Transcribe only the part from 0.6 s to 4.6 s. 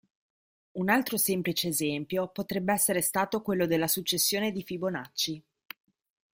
Un altro semplice esempio potrebbe essere stato quello della Successione